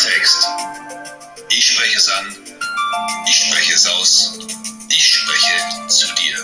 Klartext. 0.00 0.48
Ich 1.50 1.66
spreche 1.66 1.98
es 1.98 2.08
an. 2.08 2.26
Ich 3.26 3.34
spreche 3.34 3.74
es 3.74 3.86
aus. 3.86 4.38
Ich 4.88 5.14
spreche 5.14 5.88
zu 5.88 6.06
dir. 6.14 6.36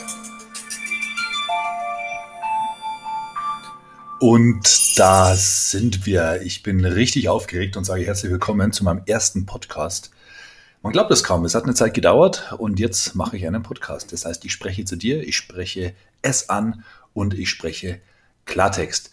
Und 4.21 4.99
da 4.99 5.35
sind 5.37 6.05
wir. 6.05 6.43
Ich 6.43 6.63
bin 6.63 6.85
richtig 6.85 7.31
aufgeregt 7.31 7.79
und 7.79 7.85
sage 7.85 8.05
herzlich 8.05 8.31
willkommen 8.31 8.73
zu 8.73 8.85
meinem 8.85 9.03
ersten 9.07 9.47
Podcast. 9.47 10.11
Man 10.83 10.93
glaubt 10.93 11.11
es 11.11 11.25
kaum, 11.25 11.47
es 11.47 11.55
hat 11.55 11.65
eine 11.65 11.75
Zeit 11.75 11.95
gedauert 11.95 12.53
und 12.59 12.79
jetzt 12.79 13.15
mache 13.15 13.39
ich 13.39 13.47
einen 13.47 13.63
Podcast. 13.63 14.13
Das 14.13 14.27
heißt, 14.27 14.45
ich 14.45 14.53
spreche 14.53 14.85
zu 14.85 14.97
dir, 14.97 15.27
ich 15.27 15.35
spreche 15.35 15.95
es 16.21 16.51
an 16.51 16.85
und 17.15 17.33
ich 17.33 17.49
spreche 17.49 18.01
Klartext. 18.45 19.11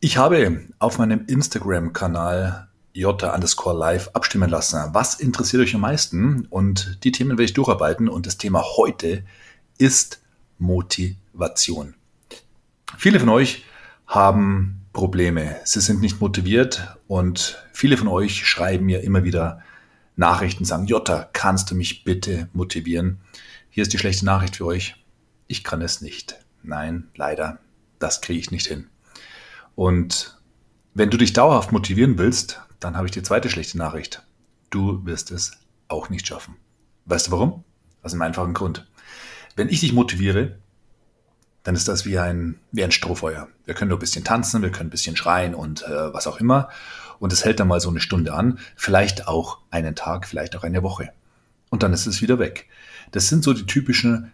Ich 0.00 0.16
habe 0.16 0.62
auf 0.78 0.96
meinem 0.96 1.26
Instagram-Kanal 1.26 2.68
J 2.94 3.22
underscore 3.22 3.76
live 3.76 4.10
abstimmen 4.12 4.50
lassen. 4.50 4.92
Was 4.92 5.14
interessiert 5.14 5.62
euch 5.62 5.74
am 5.74 5.80
meisten? 5.80 6.46
Und 6.50 6.98
die 7.04 7.12
Themen 7.12 7.30
werde 7.30 7.44
ich 7.44 7.54
durcharbeiten. 7.54 8.08
Und 8.08 8.26
das 8.26 8.38
Thema 8.38 8.62
heute 8.76 9.24
ist 9.78 10.22
Motivation. 10.58 11.94
Viele 12.98 13.18
von 13.18 13.30
euch 13.30 13.64
haben 14.06 14.86
Probleme. 14.92 15.56
Sie 15.64 15.80
sind 15.80 16.00
nicht 16.00 16.20
motiviert 16.20 16.96
und 17.08 17.62
viele 17.72 17.96
von 17.96 18.08
euch 18.08 18.46
schreiben 18.46 18.86
mir 18.86 19.02
immer 19.02 19.24
wieder 19.24 19.62
Nachrichten, 20.16 20.66
sagen, 20.66 20.86
Jota, 20.86 21.28
kannst 21.32 21.70
du 21.70 21.74
mich 21.74 22.04
bitte 22.04 22.48
motivieren? 22.52 23.20
Hier 23.70 23.82
ist 23.82 23.92
die 23.92 23.98
schlechte 23.98 24.26
Nachricht 24.26 24.56
für 24.56 24.66
euch. 24.66 24.96
Ich 25.46 25.64
kann 25.64 25.80
es 25.80 26.02
nicht. 26.02 26.36
Nein, 26.62 27.08
leider, 27.16 27.58
das 27.98 28.20
kriege 28.20 28.38
ich 28.38 28.50
nicht 28.50 28.66
hin. 28.66 28.88
Und 29.74 30.38
wenn 30.92 31.08
du 31.08 31.16
dich 31.16 31.32
dauerhaft 31.32 31.72
motivieren 31.72 32.18
willst, 32.18 32.60
dann 32.84 32.96
habe 32.96 33.06
ich 33.06 33.12
die 33.12 33.22
zweite 33.22 33.48
schlechte 33.48 33.78
Nachricht. 33.78 34.22
Du 34.70 35.04
wirst 35.04 35.30
es 35.30 35.52
auch 35.88 36.08
nicht 36.08 36.26
schaffen. 36.26 36.56
Weißt 37.04 37.28
du 37.28 37.30
warum? 37.30 37.64
Aus 38.02 38.12
einem 38.12 38.22
einfachen 38.22 38.54
Grund. 38.54 38.86
Wenn 39.54 39.68
ich 39.68 39.80
dich 39.80 39.92
motiviere, 39.92 40.56
dann 41.62 41.76
ist 41.76 41.86
das 41.86 42.04
wie 42.04 42.18
ein, 42.18 42.58
wie 42.72 42.82
ein 42.82 42.90
Strohfeuer. 42.90 43.48
Wir 43.64 43.74
können 43.74 43.90
nur 43.90 43.98
ein 43.98 44.00
bisschen 44.00 44.24
tanzen, 44.24 44.62
wir 44.62 44.72
können 44.72 44.88
ein 44.88 44.90
bisschen 44.90 45.16
schreien 45.16 45.54
und 45.54 45.82
äh, 45.82 46.12
was 46.12 46.26
auch 46.26 46.40
immer. 46.40 46.68
Und 47.20 47.32
es 47.32 47.44
hält 47.44 47.60
dann 47.60 47.68
mal 47.68 47.80
so 47.80 47.88
eine 47.88 48.00
Stunde 48.00 48.34
an, 48.34 48.58
vielleicht 48.74 49.28
auch 49.28 49.58
einen 49.70 49.94
Tag, 49.94 50.26
vielleicht 50.26 50.56
auch 50.56 50.64
eine 50.64 50.82
Woche. 50.82 51.12
Und 51.70 51.84
dann 51.84 51.92
ist 51.92 52.06
es 52.06 52.20
wieder 52.20 52.38
weg. 52.38 52.68
Das 53.12 53.28
sind 53.28 53.44
so 53.44 53.52
die 53.52 53.66
typischen 53.66 54.32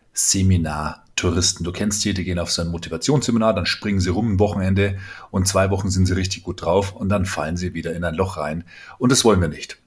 Seminartouristen. 1.18 1.64
Du 1.64 1.72
kennst 1.72 2.04
die, 2.04 2.14
die 2.14 2.24
gehen 2.24 2.38
auf 2.38 2.50
so 2.50 2.62
ein 2.62 2.68
Motivationsseminar, 2.68 3.54
dann 3.54 3.66
springen 3.66 4.00
sie 4.00 4.10
rum 4.10 4.32
ein 4.32 4.38
Wochenende 4.38 4.98
und 5.30 5.46
zwei 5.46 5.70
Wochen 5.70 5.90
sind 5.90 6.06
sie 6.06 6.14
richtig 6.14 6.44
gut 6.44 6.62
drauf 6.62 6.92
und 6.92 7.08
dann 7.08 7.26
fallen 7.26 7.56
sie 7.56 7.74
wieder 7.74 7.94
in 7.94 8.04
ein 8.04 8.14
Loch 8.14 8.36
rein. 8.36 8.64
Und 8.98 9.12
das 9.12 9.24
wollen 9.24 9.40
wir 9.40 9.48
nicht. 9.48 9.78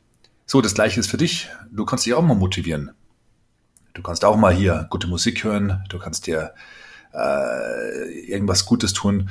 So, 0.45 0.61
das 0.61 0.73
gleiche 0.73 0.99
ist 0.99 1.09
für 1.09 1.17
dich. 1.17 1.49
Du 1.71 1.85
kannst 1.85 2.05
dich 2.05 2.13
auch 2.13 2.21
mal 2.21 2.35
motivieren. 2.35 2.91
Du 3.93 4.01
kannst 4.01 4.23
auch 4.25 4.37
mal 4.37 4.53
hier 4.53 4.87
gute 4.89 5.07
Musik 5.07 5.43
hören, 5.43 5.83
du 5.89 5.99
kannst 5.99 6.27
dir 6.27 6.53
äh, 7.13 8.29
irgendwas 8.29 8.65
Gutes 8.65 8.93
tun. 8.93 9.29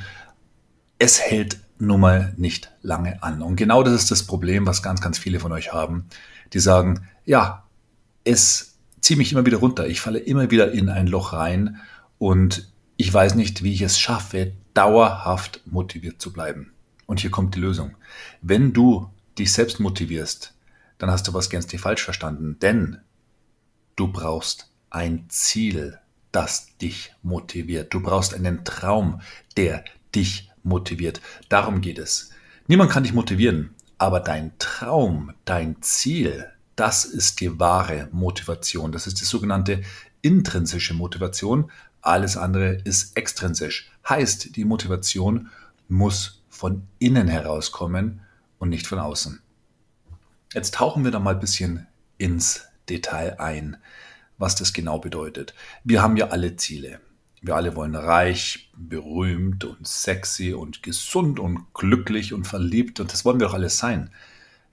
Es 0.99 1.19
hält 1.19 1.59
nun 1.79 1.99
mal 1.99 2.33
nicht 2.37 2.71
lange 2.81 3.21
an. 3.23 3.41
Und 3.41 3.55
genau 3.55 3.81
das 3.81 3.93
ist 3.93 4.11
das 4.11 4.23
Problem, 4.23 4.67
was 4.67 4.83
ganz, 4.83 5.01
ganz 5.01 5.17
viele 5.17 5.39
von 5.39 5.51
euch 5.51 5.73
haben. 5.73 6.05
Die 6.53 6.59
sagen, 6.59 7.07
ja, 7.25 7.63
es 8.23 8.70
zieht 9.01 9.17
mich 9.17 9.31
immer 9.31 9.45
wieder 9.45 9.57
runter. 9.57 9.87
Ich 9.87 10.01
falle 10.01 10.19
immer 10.19 10.51
wieder 10.51 10.71
in 10.71 10.89
ein 10.89 11.07
Loch 11.07 11.33
rein 11.33 11.79
und 12.17 12.71
ich 12.97 13.13
weiß 13.13 13.35
nicht, 13.35 13.63
wie 13.63 13.73
ich 13.73 13.81
es 13.81 13.99
schaffe, 13.99 14.53
dauerhaft 14.73 15.61
motiviert 15.65 16.21
zu 16.21 16.31
bleiben. 16.31 16.71
Und 17.07 17.19
hier 17.19 17.31
kommt 17.31 17.55
die 17.55 17.59
Lösung. 17.59 17.97
Wenn 18.41 18.73
du 18.73 19.09
dich 19.37 19.51
selbst 19.51 19.79
motivierst, 19.79 20.53
dann 20.97 21.09
hast 21.11 21.27
du 21.27 21.33
was 21.33 21.49
gänzlich 21.49 21.81
falsch 21.81 22.03
verstanden, 22.03 22.57
denn 22.61 22.99
du 23.95 24.07
brauchst 24.07 24.71
ein 24.91 25.25
Ziel 25.29 25.99
das 26.31 26.77
dich 26.77 27.13
motiviert. 27.23 27.93
Du 27.93 28.01
brauchst 28.01 28.33
einen 28.33 28.63
Traum, 28.63 29.21
der 29.57 29.83
dich 30.15 30.51
motiviert. 30.63 31.21
Darum 31.49 31.81
geht 31.81 31.99
es. 31.99 32.31
Niemand 32.67 32.91
kann 32.91 33.03
dich 33.03 33.13
motivieren, 33.13 33.75
aber 33.97 34.19
dein 34.19 34.57
Traum, 34.57 35.33
dein 35.45 35.81
Ziel, 35.81 36.49
das 36.75 37.05
ist 37.05 37.41
die 37.41 37.59
wahre 37.59 38.09
Motivation. 38.11 38.91
Das 38.91 39.07
ist 39.07 39.19
die 39.21 39.25
sogenannte 39.25 39.81
intrinsische 40.21 40.93
Motivation. 40.93 41.71
Alles 42.01 42.37
andere 42.37 42.73
ist 42.83 43.15
extrinsisch. 43.17 43.91
Heißt, 44.07 44.55
die 44.55 44.65
Motivation 44.65 45.49
muss 45.87 46.41
von 46.49 46.87
innen 46.99 47.27
herauskommen 47.27 48.21
und 48.59 48.69
nicht 48.69 48.87
von 48.87 48.99
außen. 48.99 49.41
Jetzt 50.53 50.75
tauchen 50.75 51.03
wir 51.03 51.11
da 51.11 51.19
mal 51.19 51.35
ein 51.35 51.39
bisschen 51.39 51.87
ins 52.17 52.65
Detail 52.89 53.39
ein 53.39 53.77
was 54.41 54.55
das 54.55 54.73
genau 54.73 54.99
bedeutet. 54.99 55.53
Wir 55.83 56.01
haben 56.01 56.17
ja 56.17 56.29
alle 56.29 56.57
Ziele. 56.57 56.99
Wir 57.41 57.55
alle 57.55 57.75
wollen 57.75 57.95
reich, 57.95 58.69
berühmt 58.75 59.63
und 59.63 59.87
sexy 59.87 60.53
und 60.53 60.83
gesund 60.83 61.39
und 61.39 61.73
glücklich 61.73 62.33
und 62.33 62.45
verliebt 62.45 62.99
und 62.99 63.13
das 63.13 63.23
wollen 63.23 63.39
wir 63.39 63.47
doch 63.47 63.53
alles 63.53 63.77
sein. 63.77 64.09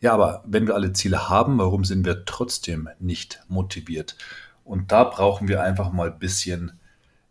Ja, 0.00 0.14
aber 0.14 0.44
wenn 0.47 0.66
wir 0.66 0.75
alle 0.75 0.92
Ziele 0.92 1.28
haben, 1.28 1.59
warum 1.59 1.84
sind 1.84 2.04
wir 2.04 2.25
trotzdem 2.25 2.88
nicht 3.00 3.42
motiviert? 3.48 4.16
Und 4.64 4.92
da 4.92 5.04
brauchen 5.04 5.48
wir 5.48 5.62
einfach 5.62 5.92
mal 5.92 6.12
ein 6.12 6.19
bisschen, 6.19 6.78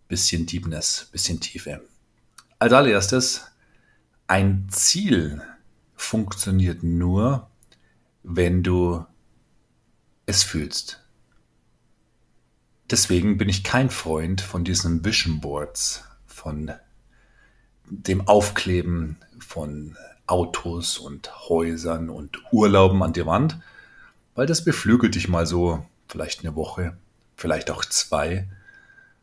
bisschen 0.07 0.45
Deepness, 0.45 1.09
bisschen 1.11 1.39
Tiefe. 1.39 1.81
Als 2.59 2.73
allererstes, 2.73 3.45
ein 4.27 4.67
Ziel 4.69 5.41
funktioniert 5.95 6.83
nur, 6.83 7.49
wenn 8.23 8.63
du 8.63 9.05
es 10.25 10.43
fühlst. 10.43 11.01
Deswegen 12.89 13.37
bin 13.37 13.49
ich 13.49 13.63
kein 13.63 13.89
Freund 13.89 14.41
von 14.41 14.63
diesen 14.63 15.05
Vision 15.05 15.39
Boards, 15.39 16.03
von 16.25 16.71
dem 17.85 18.27
Aufkleben 18.27 19.17
von 19.39 19.95
Autos 20.27 20.97
und 20.97 21.49
Häusern 21.49 22.09
und 22.09 22.39
Urlauben 22.51 23.01
an 23.01 23.13
die 23.13 23.25
Wand, 23.25 23.59
weil 24.35 24.45
das 24.45 24.63
beflügelt 24.63 25.15
dich 25.15 25.27
mal 25.27 25.47
so 25.47 25.85
vielleicht 26.07 26.41
eine 26.41 26.55
Woche, 26.55 26.97
vielleicht 27.35 27.71
auch 27.71 27.83
zwei. 27.85 28.47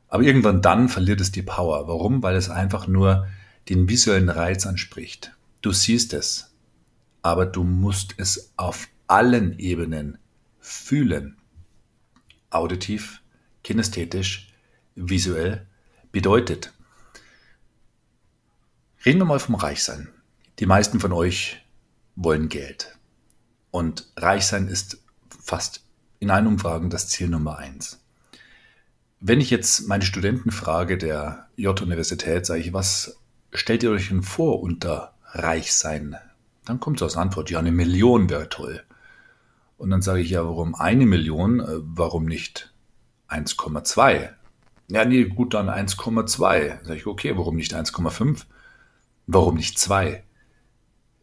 Aber 0.09 0.23
irgendwann 0.23 0.63
dann 0.63 0.89
verliert 0.89 1.21
es 1.21 1.31
die 1.33 1.43
Power. 1.43 1.87
Warum? 1.89 2.23
Weil 2.23 2.37
es 2.37 2.51
einfach 2.51 2.87
nur 2.87 3.27
den 3.69 3.89
visuellen 3.89 4.29
Reiz 4.29 4.67
anspricht. 4.67 5.33
Du 5.63 5.73
siehst 5.73 6.13
es, 6.13 6.53
aber 7.23 7.47
du 7.47 7.65
musst 7.65 8.15
es 8.19 8.53
auf 8.57 8.89
allen 9.07 9.59
Ebenen 9.59 10.19
fühlen. 10.61 11.37
Auditiv, 12.51 13.23
kinästhetisch, 13.63 14.53
visuell 14.95 15.67
bedeutet. 16.13 16.73
Reden 19.05 19.19
wir 19.19 19.27
mal 19.27 19.41
vom 19.41 19.57
Reichsein. 19.57 20.09
Die 20.61 20.67
meisten 20.67 21.01
von 21.01 21.13
euch 21.13 21.65
wollen 22.15 22.49
Geld. 22.49 22.97
Und 23.73 24.07
Reichsein 24.17 24.69
ist 24.69 25.03
fast 25.29 25.85
in 26.21 26.31
allen 26.31 26.47
Umfragen 26.47 26.91
das 26.91 27.09
Ziel 27.09 27.29
Nummer 27.29 27.59
eins. 27.59 28.01
Wenn 29.19 29.41
ich 29.41 29.51
jetzt 29.51 29.89
meine 29.89 30.05
Studenten 30.05 30.53
frage 30.53 30.97
der 30.97 31.49
J-Universität, 31.57 32.47
sage 32.47 32.61
ich, 32.61 32.73
was 32.73 33.19
stellt 33.53 33.83
ihr 33.83 33.91
euch 33.91 34.09
denn 34.09 34.23
vor 34.23 34.61
unter 34.61 35.15
Reichsein? 35.33 36.17
Dann 36.65 36.79
kommt 36.79 37.01
so 37.01 37.05
als 37.05 37.17
Antwort, 37.17 37.51
ja, 37.51 37.59
eine 37.59 37.73
Million 37.73 38.31
wäre 38.31 38.49
toll. 38.49 38.83
Und 39.77 39.91
dann 39.91 40.03
sage 40.03 40.21
ich, 40.21 40.31
ja, 40.31 40.45
warum 40.45 40.77
eine 40.77 41.05
Million? 41.05 41.61
Äh, 41.61 41.81
warum 41.81 42.27
nicht 42.27 42.73
1,2. 43.29 44.31
Ja, 44.89 45.05
nee, 45.05 45.25
gut, 45.25 45.55
dann 45.55 45.69
1,2. 45.69 46.85
Sag 46.85 46.97
ich, 46.97 47.07
okay, 47.07 47.37
warum 47.37 47.57
nicht 47.57 47.75
1,5? 47.75 48.45
Warum 49.27 49.57
nicht 49.57 49.79
2? 49.79 50.23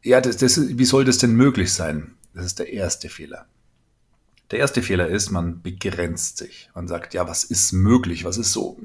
Ja, 0.03 0.21
das, 0.21 0.38
das, 0.38 0.59
wie 0.77 0.86
soll 0.86 1.06
das 1.06 1.19
denn 1.19 1.33
möglich 1.33 1.74
sein? 1.74 2.15
Das 2.33 2.45
ist 2.45 2.59
der 2.59 2.71
erste 2.71 3.09
Fehler. 3.09 3.45
Der 4.50 4.59
erste 4.59 4.81
Fehler 4.81 5.07
ist, 5.07 5.31
man 5.31 5.62
begrenzt 5.62 6.38
sich. 6.38 6.69
Man 6.75 6.88
sagt, 6.88 7.13
ja, 7.13 7.27
was 7.27 7.44
ist 7.44 7.71
möglich? 7.71 8.25
Was 8.25 8.38
ist 8.38 8.51
so, 8.51 8.77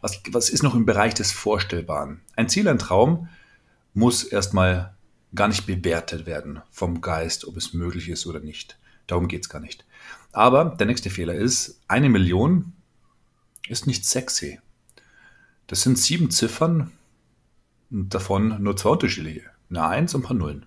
was, 0.00 0.20
was 0.30 0.50
ist 0.50 0.62
noch 0.62 0.74
im 0.74 0.86
Bereich 0.86 1.14
des 1.14 1.32
Vorstellbaren? 1.32 2.20
Ein 2.36 2.48
Ziel, 2.48 2.68
ein 2.68 2.78
Traum 2.78 3.28
muss 3.94 4.22
erstmal 4.22 4.94
gar 5.34 5.48
nicht 5.48 5.66
bewertet 5.66 6.26
werden 6.26 6.60
vom 6.70 7.00
Geist, 7.00 7.46
ob 7.46 7.56
es 7.56 7.74
möglich 7.74 8.08
ist 8.08 8.26
oder 8.26 8.40
nicht. 8.40 8.78
Darum 9.08 9.26
geht 9.26 9.42
es 9.42 9.48
gar 9.48 9.60
nicht. 9.60 9.84
Aber 10.32 10.76
der 10.78 10.86
nächste 10.86 11.10
Fehler 11.10 11.34
ist, 11.34 11.80
eine 11.88 12.08
Million 12.08 12.72
ist 13.68 13.86
nicht 13.86 14.04
sexy. 14.04 14.60
Das 15.66 15.82
sind 15.82 15.98
sieben 15.98 16.30
Ziffern 16.30 16.92
davon 17.90 18.62
nur 18.62 18.76
zwei 18.76 18.90
unterschiedliche. 18.90 19.50
Eine 19.70 19.86
Eins 19.86 20.14
und 20.14 20.22
ein 20.22 20.24
paar 20.24 20.36
Nullen. 20.36 20.66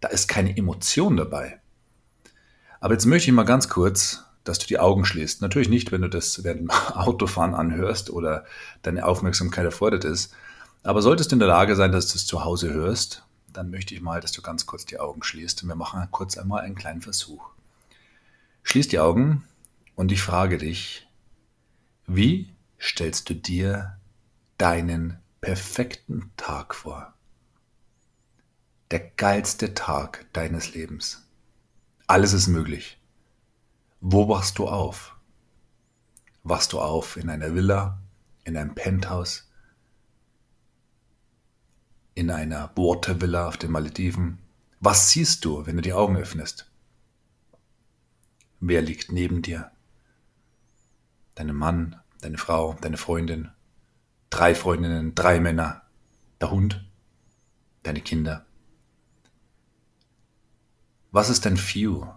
Da 0.00 0.08
ist 0.08 0.28
keine 0.28 0.56
Emotion 0.56 1.16
dabei. 1.16 1.60
Aber 2.80 2.94
jetzt 2.94 3.06
möchte 3.06 3.30
ich 3.30 3.34
mal 3.34 3.44
ganz 3.44 3.68
kurz, 3.68 4.24
dass 4.44 4.58
du 4.58 4.66
die 4.66 4.78
Augen 4.78 5.04
schließt. 5.04 5.40
Natürlich 5.40 5.70
nicht, 5.70 5.90
wenn 5.90 6.02
du 6.02 6.08
das 6.08 6.44
während 6.44 6.60
dem 6.60 6.70
Autofahren 6.94 7.54
anhörst 7.54 8.10
oder 8.10 8.44
deine 8.82 9.06
Aufmerksamkeit 9.06 9.64
erfordert 9.64 10.04
ist. 10.04 10.34
Aber 10.82 11.00
solltest 11.00 11.32
du 11.32 11.36
in 11.36 11.40
der 11.40 11.48
Lage 11.48 11.76
sein, 11.76 11.92
dass 11.92 12.08
du 12.08 12.16
es 12.16 12.26
zu 12.26 12.44
Hause 12.44 12.72
hörst, 12.72 13.24
dann 13.52 13.70
möchte 13.70 13.94
ich 13.94 14.02
mal, 14.02 14.20
dass 14.20 14.32
du 14.32 14.42
ganz 14.42 14.66
kurz 14.66 14.84
die 14.84 15.00
Augen 15.00 15.22
schließt 15.22 15.62
und 15.62 15.68
wir 15.68 15.76
machen 15.76 16.06
kurz 16.10 16.36
einmal 16.36 16.60
einen 16.60 16.74
kleinen 16.74 17.00
Versuch. 17.00 17.50
Schließ 18.64 18.88
die 18.88 18.98
Augen 18.98 19.44
und 19.94 20.12
ich 20.12 20.20
frage 20.20 20.58
dich, 20.58 21.06
wie 22.06 22.54
stellst 22.78 23.30
du 23.30 23.34
dir 23.34 23.96
deinen 24.58 25.18
perfekten 25.40 26.30
Tag 26.36 26.74
vor? 26.74 27.13
Der 28.90 29.00
geilste 29.00 29.74
Tag 29.74 30.26
deines 30.34 30.74
Lebens. 30.74 31.26
Alles 32.06 32.34
ist 32.34 32.48
möglich. 32.48 33.00
Wo 34.00 34.28
wachst 34.28 34.58
du 34.58 34.68
auf? 34.68 35.16
Wachst 36.42 36.74
du 36.74 36.80
auf 36.80 37.16
in 37.16 37.30
einer 37.30 37.54
Villa, 37.54 38.02
in 38.44 38.58
einem 38.58 38.74
Penthouse, 38.74 39.50
in 42.14 42.30
einer 42.30 42.70
Watervilla 42.76 43.48
auf 43.48 43.56
den 43.56 43.72
Malediven? 43.72 44.38
Was 44.80 45.10
siehst 45.10 45.46
du, 45.46 45.64
wenn 45.64 45.76
du 45.76 45.82
die 45.82 45.94
Augen 45.94 46.18
öffnest? 46.18 46.70
Wer 48.60 48.82
liegt 48.82 49.10
neben 49.10 49.40
dir? 49.40 49.70
Dein 51.34 51.54
Mann, 51.54 51.98
deine 52.20 52.36
Frau, 52.36 52.74
deine 52.82 52.98
Freundin, 52.98 53.50
drei 54.28 54.54
Freundinnen, 54.54 55.14
drei 55.14 55.40
Männer, 55.40 55.82
der 56.42 56.50
Hund, 56.50 56.84
deine 57.82 58.02
Kinder. 58.02 58.44
Was 61.14 61.30
ist 61.30 61.46
dein 61.46 61.56
View? 61.56 62.08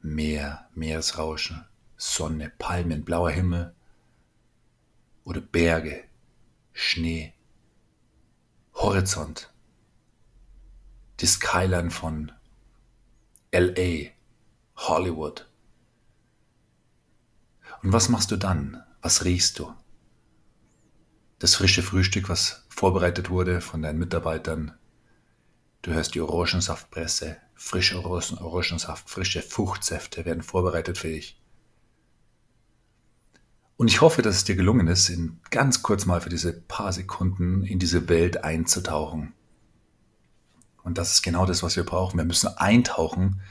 Meer, 0.00 0.70
Meeresrauschen, 0.74 1.66
Sonne, 1.98 2.48
Palmen, 2.48 3.04
blauer 3.04 3.30
Himmel 3.30 3.74
oder 5.24 5.42
Berge, 5.42 6.04
Schnee, 6.72 7.34
Horizont, 8.72 9.52
die 11.20 11.26
Skyline 11.26 11.90
von 11.90 12.32
LA, 13.52 14.12
Hollywood. 14.76 15.46
Und 17.82 17.92
was 17.92 18.08
machst 18.08 18.30
du 18.30 18.38
dann? 18.38 18.82
Was 19.02 19.26
riechst 19.26 19.58
du? 19.58 19.74
Das 21.38 21.54
frische 21.54 21.82
Frühstück, 21.82 22.30
was 22.30 22.64
vorbereitet 22.70 23.28
wurde 23.28 23.60
von 23.60 23.82
deinen 23.82 23.98
Mitarbeitern. 23.98 24.72
Du 25.82 25.90
hörst 25.90 26.14
die 26.14 26.22
Orangensaftpresse, 26.22 27.36
frische 27.60 28.02
Orangensaft, 28.02 29.10
frische 29.10 29.42
Fruchtsäfte 29.42 30.24
werden 30.24 30.42
vorbereitet 30.42 30.96
für 30.96 31.08
dich. 31.08 31.38
Und 33.76 33.88
ich 33.88 34.00
hoffe, 34.00 34.22
dass 34.22 34.36
es 34.36 34.44
dir 34.44 34.56
gelungen 34.56 34.88
ist, 34.88 35.10
in 35.10 35.38
ganz 35.50 35.82
kurz 35.82 36.06
mal 36.06 36.22
für 36.22 36.30
diese 36.30 36.54
paar 36.54 36.92
Sekunden 36.92 37.62
in 37.62 37.78
diese 37.78 38.08
Welt 38.08 38.44
einzutauchen. 38.44 39.34
Und 40.82 40.96
das 40.96 41.12
ist 41.12 41.22
genau 41.22 41.44
das, 41.44 41.62
was 41.62 41.76
wir 41.76 41.84
brauchen. 41.84 42.16
Wir 42.16 42.24
müssen 42.24 42.48
eintauchen 42.48 43.42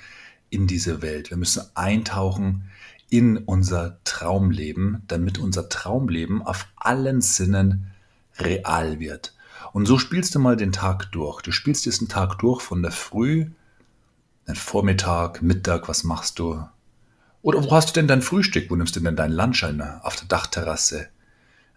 in 0.50 0.66
diese 0.66 1.04
Welt. 1.04 1.30
Wir 1.30 1.38
müssen 1.38 1.62
eintauchen 1.76 2.64
in 3.12 3.38
unser 3.38 4.04
Traumleben, 4.06 5.04
damit 5.08 5.38
unser 5.38 5.70
Traumleben 5.70 6.42
auf 6.42 6.68
allen 6.76 7.22
Sinnen 7.22 7.92
real 8.40 9.00
wird. 9.00 9.36
Und 9.72 9.86
so 9.86 10.00
spielst 10.00 10.34
du 10.34 10.40
mal 10.40 10.58
den 10.58 10.72
Tag 10.72 11.12
durch. 11.12 11.44
Du 11.44 11.52
spielst 11.52 11.86
diesen 11.86 12.08
Tag 12.08 12.40
durch 12.40 12.62
von 12.62 12.82
der 12.82 12.92
Früh, 12.92 13.52
den 14.50 14.56
Vormittag, 14.56 15.44
Mittag, 15.44 15.88
was 15.88 16.04
machst 16.04 16.40
du? 16.40 16.66
Oder 17.44 17.64
wo 17.64 17.72
hast 17.72 17.90
du 17.90 17.94
denn 17.94 18.08
dein 18.08 18.24
Frühstück? 18.24 18.72
Wo 18.72 18.76
nimmst 18.76 18.96
du 18.96 19.00
denn 19.00 19.16
deinen 19.16 19.34
Lunch 19.34 19.64
ein? 19.64 19.80
Auf 19.82 20.16
der 20.16 20.28
Dachterrasse, 20.28 21.10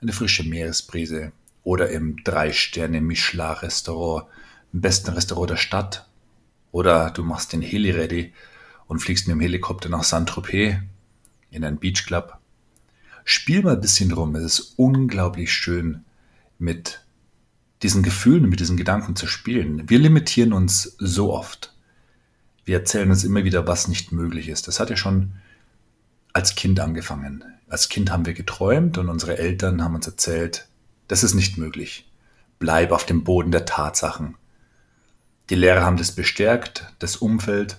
eine 0.01 0.15
frische 0.15 0.43
Meeresbrise 0.43 1.33
oder 1.65 1.91
im 1.91 2.25
Drei-Sterne-Michelin-Restaurant, 2.25 4.27
im 4.73 4.81
besten 4.81 5.11
Restaurant 5.11 5.51
der 5.51 5.57
Stadt. 5.57 6.09
Oder 6.73 7.11
du 7.11 7.23
machst 7.23 7.53
den 7.53 7.61
Heli 7.61 7.91
ready 7.91 8.33
und 8.87 9.01
fliegst 9.01 9.29
mit 9.29 9.35
dem 9.35 9.41
Helikopter 9.41 9.91
nach 9.91 10.03
Saint-Tropez 10.03 10.77
in 11.51 11.65
einen 11.65 11.79
Beachclub. 11.79 12.39
Spiel 13.25 13.63
mal 13.63 13.75
ein 13.75 13.83
bisschen 13.83 14.13
rum. 14.13 14.35
Es 14.35 14.45
ist 14.45 14.73
unglaublich 14.79 15.53
schön, 15.53 16.07
mit 16.59 17.05
diesen 17.83 18.03
Gefühlen, 18.03 18.49
mit 18.49 18.61
diesen 18.61 18.79
Gedanken 18.79 19.15
zu 19.15 19.27
spielen. 19.27 19.91
Wir 19.91 19.99
limitieren 19.99 20.55
uns 20.55 20.97
so 20.99 21.35
oft. 21.35 21.72
Wir 22.65 22.79
erzählen 22.79 23.11
uns 23.11 23.25
immer 23.25 23.45
wieder, 23.45 23.67
was 23.67 23.89
nicht 23.89 24.13
möglich 24.13 24.49
ist. 24.49 24.69
Das 24.69 24.79
hat 24.79 24.91
ja 24.91 24.97
schon 24.97 25.33
als 26.33 26.55
Kind 26.55 26.81
angefangen. 26.81 27.45
Als 27.69 27.89
Kind 27.89 28.11
haben 28.11 28.27
wir 28.27 28.35
geträumt 28.35 28.99
und 28.99 29.09
unsere 29.09 29.39
Eltern 29.39 29.83
haben 29.83 29.95
uns 29.95 30.07
erzählt, 30.07 30.69
das 31.09 31.25
ist 31.25 31.35
nicht 31.35 31.59
möglich. 31.59 32.11
Bleib 32.59 32.93
auf 32.93 33.05
dem 33.05 33.25
Boden 33.25 33.51
der 33.51 33.65
Tatsachen. 33.65 34.37
Die 35.51 35.55
Lehrer 35.55 35.85
haben 35.85 35.97
das 35.97 36.13
bestärkt, 36.13 36.93
das 36.99 37.17
Umfeld. 37.17 37.79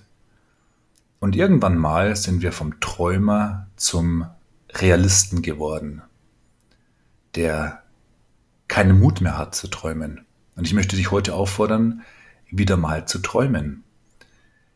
Und 1.20 1.34
irgendwann 1.36 1.78
mal 1.78 2.16
sind 2.16 2.42
wir 2.42 2.52
vom 2.52 2.80
Träumer 2.80 3.68
zum 3.76 4.26
Realisten 4.74 5.42
geworden, 5.42 6.02
der 7.34 7.82
keinen 8.68 8.98
Mut 8.98 9.20
mehr 9.20 9.38
hat 9.38 9.54
zu 9.54 9.68
träumen. 9.68 10.24
Und 10.56 10.66
ich 10.66 10.74
möchte 10.74 10.96
dich 10.96 11.10
heute 11.10 11.34
auffordern, 11.34 12.02
wieder 12.50 12.76
mal 12.76 13.06
zu 13.06 13.20
träumen. 13.20 13.83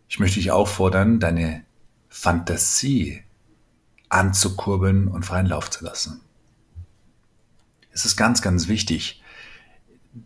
Ich 0.09 0.19
möchte 0.19 0.37
dich 0.37 0.51
auffordern, 0.51 1.21
deine 1.21 1.65
Fantasie 2.09 3.23
anzukurbeln 4.09 5.09
und 5.09 5.27
freien 5.27 5.47
Lauf 5.47 5.71
zu 5.71 5.85
lassen. 5.85 6.23
Es 7.93 8.05
ist 8.05 8.17
ganz, 8.17 8.41
ganz 8.41 8.69
wichtig, 8.69 9.23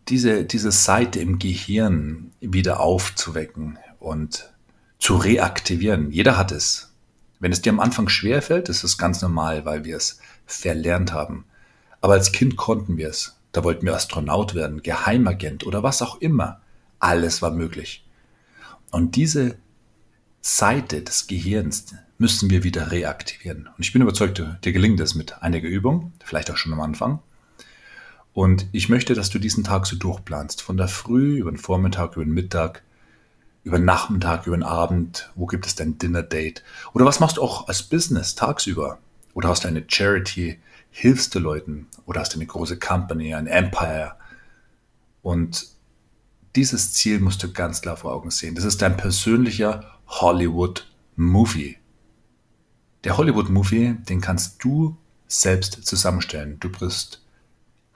diese, 0.08 0.44
diese 0.44 0.70
Seite 0.70 1.20
im 1.20 1.38
Gehirn 1.38 2.32
wieder 2.40 2.80
aufzuwecken 2.80 3.78
und 3.98 4.52
zu 4.98 5.16
reaktivieren. 5.16 6.10
Jeder 6.10 6.36
hat 6.36 6.52
es. 6.52 6.92
Wenn 7.40 7.50
es 7.50 7.60
dir 7.60 7.70
am 7.70 7.80
Anfang 7.80 8.08
schwer 8.08 8.40
fällt, 8.40 8.68
ist 8.68 8.84
es 8.84 8.98
ganz 8.98 9.20
normal, 9.20 9.64
weil 9.64 9.84
wir 9.84 9.96
es 9.96 10.20
verlernt 10.46 11.12
haben. 11.12 11.44
Aber 12.00 12.12
als 12.12 12.30
Kind 12.30 12.56
konnten 12.56 12.96
wir 12.96 13.08
es. 13.08 13.36
Da 13.50 13.64
wollten 13.64 13.84
wir 13.84 13.94
Astronaut 13.94 14.54
werden, 14.54 14.82
Geheimagent 14.82 15.66
oder 15.66 15.82
was 15.82 16.02
auch 16.02 16.20
immer. 16.20 16.60
Alles 17.00 17.42
war 17.42 17.50
möglich. 17.50 18.06
Und 18.92 19.16
diese 19.16 19.56
Seite 20.42 21.02
des 21.02 21.28
Gehirns, 21.28 21.94
müssen 22.18 22.50
wir 22.50 22.64
wieder 22.64 22.90
reaktivieren. 22.90 23.68
Und 23.68 23.78
ich 23.78 23.92
bin 23.92 24.02
überzeugt, 24.02 24.42
dir 24.64 24.72
gelingt 24.72 25.00
es 25.00 25.14
mit 25.14 25.40
einiger 25.42 25.68
Übung, 25.68 26.12
vielleicht 26.24 26.50
auch 26.50 26.56
schon 26.56 26.72
am 26.72 26.80
Anfang. 26.80 27.20
Und 28.32 28.66
ich 28.72 28.88
möchte, 28.88 29.14
dass 29.14 29.30
du 29.30 29.38
diesen 29.38 29.62
Tag 29.62 29.86
so 29.86 29.96
durchplanst. 29.96 30.62
Von 30.62 30.76
der 30.76 30.88
Früh 30.88 31.38
über 31.38 31.50
den 31.50 31.58
Vormittag, 31.58 32.16
über 32.16 32.24
den 32.24 32.34
Mittag, 32.34 32.82
über 33.62 33.78
den 33.78 33.84
Nachmittag, 33.84 34.46
über 34.46 34.56
den 34.56 34.64
Abend. 34.64 35.30
Wo 35.36 35.46
gibt 35.46 35.66
es 35.66 35.76
dein 35.76 35.98
Dinner-Date? 35.98 36.64
Oder 36.92 37.04
was 37.04 37.20
machst 37.20 37.36
du 37.36 37.42
auch 37.42 37.68
als 37.68 37.84
Business 37.84 38.34
tagsüber? 38.34 38.98
Oder 39.34 39.48
hast 39.48 39.62
du 39.62 39.68
eine 39.68 39.84
Charity? 39.86 40.58
Hilfst 40.90 41.34
du 41.34 41.38
Leuten? 41.38 41.86
Oder 42.04 42.20
hast 42.20 42.34
du 42.34 42.38
eine 42.38 42.46
große 42.46 42.78
Company, 42.78 43.34
ein 43.34 43.46
Empire? 43.46 44.16
Und 45.22 45.68
dieses 46.56 46.92
Ziel 46.94 47.20
musst 47.20 47.42
du 47.42 47.52
ganz 47.52 47.80
klar 47.80 47.96
vor 47.96 48.12
Augen 48.12 48.30
sehen. 48.30 48.54
Das 48.54 48.64
ist 48.64 48.82
dein 48.82 48.96
persönlicher 48.96 49.98
Hollywood-Movie. 50.12 51.78
Der 53.04 53.16
Hollywood-Movie, 53.16 53.96
den 54.08 54.20
kannst 54.20 54.62
du 54.62 54.96
selbst 55.26 55.86
zusammenstellen. 55.86 56.60
Du 56.60 56.70
bist 56.70 57.22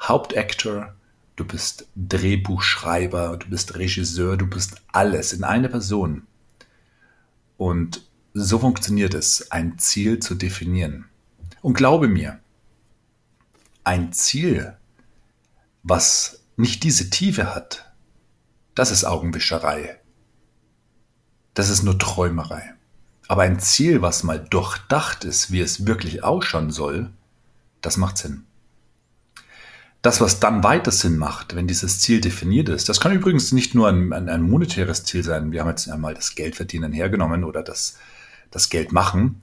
Hauptaktor, 0.01 0.95
du 1.37 1.45
bist 1.45 1.89
Drehbuchschreiber, 1.95 3.37
du 3.37 3.51
bist 3.51 3.77
Regisseur, 3.77 4.39
du 4.39 4.47
bist 4.47 4.83
alles 4.93 5.35
in 5.35 5.45
einer 5.45 5.69
Person. 5.69 6.27
Und 7.59 8.03
so 8.33 8.59
funktioniert 8.59 9.15
es, 9.15 9.51
ein 9.51 9.79
Ziel 9.79 10.19
zu 10.19 10.35
definieren. 10.35 11.05
Und 11.61 11.75
glaube 11.75 12.09
mir, 12.09 12.41
ein 13.85 14.13
Ziel, 14.15 14.77
was 15.83 16.43
nicht 16.57 16.83
diese 16.83 17.11
Tiefe 17.11 17.55
hat, 17.55 17.93
das 18.75 18.91
ist 18.91 19.05
Augenwischerei. 19.05 20.01
Das 21.57 21.71
ist 21.71 21.83
nur 21.83 21.99
Träumerei. 21.99 22.75
Aber 23.29 23.43
ein 23.43 23.59
Ziel, 23.59 24.03
was 24.03 24.23
mal 24.23 24.39
durchdacht 24.39 25.25
ist, 25.25 25.51
wie 25.51 25.63
es 25.63 25.87
wirklich 25.87 26.23
ausschauen 26.23 26.71
soll, 26.71 27.11
das 27.81 27.97
macht 27.97 28.19
Sinn. 28.19 28.45
Das, 30.03 30.21
was 30.21 30.39
dann 30.39 30.63
weiter 30.63 30.93
Sinn 30.93 31.17
macht, 31.17 31.57
wenn 31.57 31.67
dieses 31.67 31.99
Ziel 31.99 32.21
definiert 32.21 32.69
ist, 32.69 32.91
das 32.91 33.01
kann 33.01 33.13
übrigens 33.13 33.53
nicht 33.53 33.75
nur 33.75 33.89
ein, 33.89 34.13
ein, 34.13 34.29
ein 34.29 34.43
monetäres 34.43 35.05
Ziel 35.05 35.25
sein. 35.25 35.51
Wir 35.51 35.63
haben 35.63 35.71
jetzt 35.71 35.89
einmal 35.89 36.13
das 36.13 36.35
Geldverdienen 36.35 36.93
hergenommen 36.93 37.43
oder 37.43 37.63
das, 37.63 37.97
das 38.51 38.69
Geld 38.69 38.93
machen. 38.93 39.41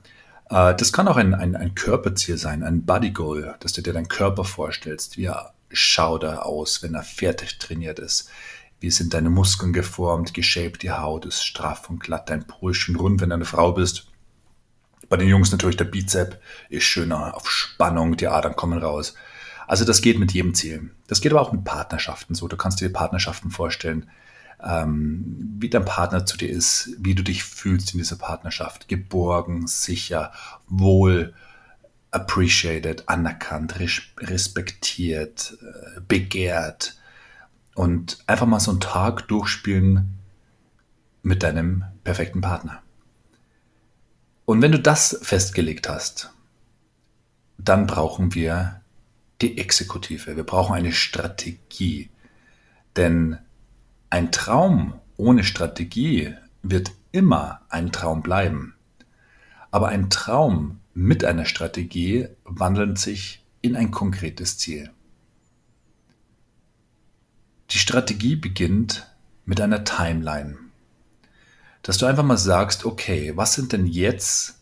Äh, 0.52 0.76
das 0.76 0.94
kann 0.94 1.08
auch 1.08 1.18
ein, 1.18 1.34
ein, 1.34 1.56
ein 1.56 1.74
Körperziel 1.74 2.38
sein, 2.38 2.62
ein 2.62 2.86
Body 2.86 3.10
Goal, 3.10 3.56
dass 3.60 3.74
du 3.74 3.82
dir 3.82 3.92
deinen 3.92 4.08
Körper 4.08 4.46
vorstellst. 4.46 5.18
Wie 5.18 5.32
schaut 5.72 6.22
er 6.22 6.46
aus, 6.46 6.84
wenn 6.84 6.94
er 6.94 7.04
fertig 7.04 7.58
trainiert 7.58 7.98
ist? 7.98 8.30
Wie 8.84 8.92
sind 8.92 9.14
deine 9.14 9.30
Muskeln 9.30 9.72
geformt, 9.72 10.34
geshaped, 10.34 10.84
die 10.84 10.92
Haut 10.92 11.24
ist 11.24 11.46
straff 11.46 11.90
und 11.90 12.00
glatt, 12.02 12.30
dein 12.30 12.46
Po 12.46 12.68
ist 12.68 12.80
schön 12.80 12.98
rund, 12.98 13.22
wenn 13.22 13.30
du 13.30 13.36
eine 13.36 13.46
Frau 13.46 13.72
bist. 13.72 14.08
Bei 15.08 15.16
den 15.16 15.30
Jungs 15.30 15.54
natürlich 15.54 15.78
der 15.78 15.86
Bizep 15.86 16.42
ist 16.68 16.84
schöner 16.84 17.34
auf 17.34 17.50
Spannung, 17.50 18.18
die 18.18 18.28
Adern 18.28 18.58
kommen 18.58 18.78
raus. 18.78 19.14
Also 19.68 19.86
das 19.86 20.02
geht 20.02 20.20
mit 20.20 20.34
jedem 20.34 20.54
Ziel. 20.54 20.92
Das 21.08 21.22
geht 21.22 21.32
aber 21.32 21.40
auch 21.40 21.54
mit 21.54 21.64
Partnerschaften 21.64 22.36
so. 22.36 22.50
Du 22.50 22.58
kannst 22.58 22.82
dir 22.82 22.92
Partnerschaften 22.92 23.52
vorstellen. 23.52 24.10
ähm, 24.62 25.56
wie 25.60 25.70
dein 25.70 25.86
Partner 25.86 26.26
zu 26.26 26.36
dir 26.36 26.50
ist, 26.50 26.90
wie 27.00 27.16
du 27.16 27.24
dich 27.24 27.46
fühlst 27.46 27.94
in 27.94 28.00
dieser 28.00 28.18
Partnerschaft. 28.18 28.90
Geborgen, 28.90 29.66
sicher, 29.66 30.34
wohl, 30.68 31.34
appreciated, 32.12 33.08
anerkannt, 33.08 33.76
respektiert, 34.20 35.58
äh, 35.62 36.02
begehrt. 36.06 36.98
Und 37.76 38.20
einfach 38.28 38.46
mal 38.46 38.60
so 38.60 38.72
einen 38.72 38.80
Tag 38.80 39.28
durchspielen 39.28 40.20
mit 41.24 41.44
deinem 41.44 41.86
perfekten 42.04 42.42
Partner. 42.42 42.82
Und 44.46 44.62
wenn 44.62 44.72
du 44.72 44.80
das 44.80 45.18
festgelegt 45.22 45.90
hast, 45.90 46.34
dann 47.58 47.88
brauchen 47.88 48.36
wir 48.36 48.82
die 49.42 49.58
Exekutive. 49.58 50.36
Wir 50.36 50.44
brauchen 50.44 50.76
eine 50.76 50.92
Strategie. 50.92 52.10
Denn 52.96 53.38
ein 54.10 54.32
Traum 54.32 55.00
ohne 55.18 55.44
Strategie 55.44 56.36
wird 56.62 56.92
immer 57.12 57.62
ein 57.70 57.92
Traum 57.92 58.22
bleiben. 58.22 58.76
Aber 59.72 59.88
ein 59.90 60.10
Traum 60.10 60.80
mit 60.94 61.24
einer 61.26 61.46
Strategie 61.46 62.28
wandelt 62.44 63.00
sich 63.00 63.44
in 63.62 63.76
ein 63.76 63.92
konkretes 63.92 64.58
Ziel. 64.58 64.92
Die 67.74 67.80
Strategie 67.80 68.36
beginnt 68.36 69.12
mit 69.46 69.60
einer 69.60 69.84
Timeline. 69.84 70.60
Dass 71.82 71.98
du 71.98 72.06
einfach 72.06 72.24
mal 72.24 72.38
sagst, 72.38 72.86
okay, 72.86 73.36
was 73.36 73.56
sind 73.56 73.74
denn 73.74 73.88
jetzt, 73.88 74.60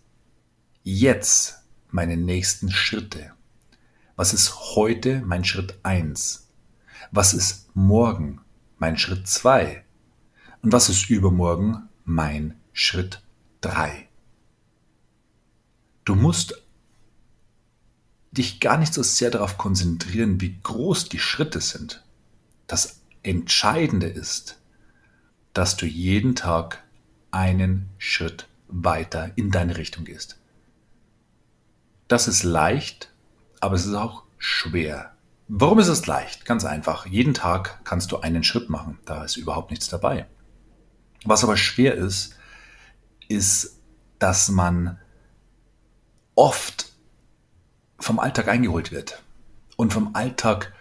jetzt 0.83 1.63
meine 1.89 2.15
nächsten 2.15 2.71
Schritte? 2.71 3.33
Was 4.15 4.33
ist 4.33 4.75
heute 4.77 5.21
mein 5.25 5.43
Schritt 5.43 5.77
1? 5.83 6.47
Was 7.11 7.33
ist 7.33 7.75
morgen 7.75 8.39
mein 8.77 8.97
Schritt 8.97 9.27
2? 9.27 9.83
Und 10.61 10.71
was 10.71 10.87
ist 10.87 11.09
übermorgen 11.09 11.89
mein 12.05 12.55
Schritt 12.71 13.21
3? 13.59 14.07
Du 16.05 16.15
musst 16.15 16.63
dich 18.31 18.61
gar 18.61 18.77
nicht 18.77 18.93
so 18.93 19.03
sehr 19.03 19.31
darauf 19.31 19.57
konzentrieren, 19.57 20.39
wie 20.39 20.61
groß 20.63 21.09
die 21.09 21.19
Schritte 21.19 21.59
sind. 21.59 22.05
Das 22.67 23.00
Entscheidende 23.23 24.07
ist, 24.07 24.59
dass 25.53 25.77
du 25.77 25.85
jeden 25.85 26.35
Tag 26.35 26.83
einen 27.31 27.89
Schritt 27.97 28.47
weiter 28.67 29.31
in 29.35 29.51
deine 29.51 29.77
Richtung 29.77 30.05
gehst. 30.05 30.37
Das 32.07 32.27
ist 32.27 32.43
leicht, 32.43 33.11
aber 33.59 33.75
es 33.75 33.85
ist 33.85 33.93
auch 33.93 34.23
schwer. 34.37 35.15
Warum 35.47 35.79
ist 35.79 35.87
es 35.87 36.07
leicht? 36.07 36.45
Ganz 36.45 36.65
einfach. 36.65 37.05
Jeden 37.05 37.33
Tag 37.33 37.83
kannst 37.83 38.11
du 38.11 38.19
einen 38.19 38.43
Schritt 38.43 38.69
machen. 38.69 38.99
Da 39.05 39.23
ist 39.23 39.37
überhaupt 39.37 39.69
nichts 39.69 39.87
dabei. 39.89 40.27
Was 41.25 41.43
aber 41.43 41.57
schwer 41.57 41.95
ist, 41.95 42.37
ist, 43.27 43.79
dass 44.19 44.49
man 44.49 44.99
oft 46.35 46.91
vom 47.99 48.19
Alltag 48.19 48.47
eingeholt 48.47 48.91
wird 48.91 49.21
und 49.75 49.93
vom 49.93 50.15
Alltag 50.15 50.73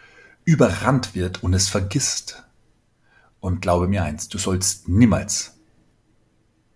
überrannt 0.44 1.14
wird 1.14 1.42
und 1.42 1.54
es 1.54 1.68
vergisst. 1.68 2.44
Und 3.40 3.62
glaube 3.62 3.88
mir 3.88 4.04
eins, 4.04 4.28
du 4.28 4.38
sollst 4.38 4.88
niemals 4.88 5.54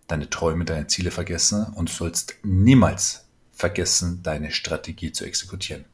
deine 0.07 0.29
Träume, 0.29 0.65
deine 0.65 0.87
Ziele 0.87 1.11
vergessen 1.11 1.65
und 1.75 1.89
du 1.89 1.93
sollst 1.93 2.35
niemals 2.43 3.25
vergessen, 3.51 4.21
deine 4.23 4.51
Strategie 4.51 5.11
zu 5.11 5.25
exekutieren. 5.25 5.85